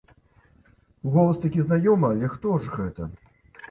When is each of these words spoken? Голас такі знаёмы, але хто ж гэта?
Голас 1.17 1.43
такі 1.45 1.59
знаёмы, 1.69 2.05
але 2.13 2.35
хто 2.37 2.59
ж 2.67 2.77
гэта? 2.77 3.03